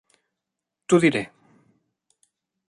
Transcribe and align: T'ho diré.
T'ho 0.87 0.99
diré. 1.05 1.21